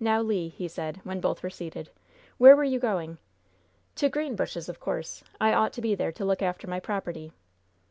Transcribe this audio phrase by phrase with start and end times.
[0.00, 1.90] "Now, Le," he said, when both were seated,
[2.38, 3.18] "where were you going?"
[3.96, 5.22] "To Greenbushes, of course.
[5.42, 7.34] I ought to be there to look after my property."